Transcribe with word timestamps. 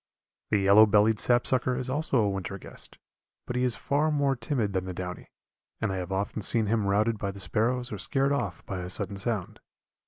The 0.49 0.57
yellow 0.57 0.87
bellied 0.87 1.19
sapsucker 1.19 1.77
is 1.77 1.87
also 1.87 2.17
a 2.17 2.29
winter 2.31 2.57
guest, 2.57 2.97
but 3.45 3.55
he 3.55 3.63
is 3.63 3.75
far 3.75 4.09
more 4.09 4.35
timid 4.35 4.73
than 4.73 4.85
the 4.85 4.95
downy, 4.95 5.27
and 5.79 5.91
I 5.91 5.97
have 5.97 6.11
often 6.11 6.41
seen 6.41 6.65
him 6.65 6.87
routed 6.87 7.19
by 7.19 7.29
the 7.29 7.39
sparrows 7.39 7.91
or 7.91 7.99
scared 7.99 8.31
off 8.33 8.65
by 8.65 8.79
a 8.79 8.89
sudden 8.89 9.15
sound. 9.17 9.59